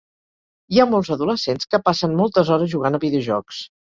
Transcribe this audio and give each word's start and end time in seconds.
Hi 0.75 0.79
ha 0.79 0.85
molts 0.93 1.11
adolescents 1.15 1.69
que 1.73 1.79
passen 1.89 2.15
moltes 2.21 2.49
hores 2.55 2.73
jugant 2.73 2.99
a 2.99 3.01
videojocs. 3.05 3.61